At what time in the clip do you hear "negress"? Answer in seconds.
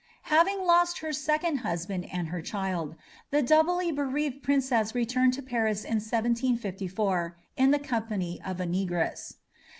8.65-9.35